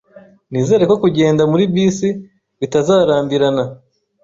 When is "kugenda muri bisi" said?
1.03-2.07